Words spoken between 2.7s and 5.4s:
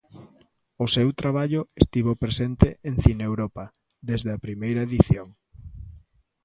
en Cineuropa desde a primeira edición.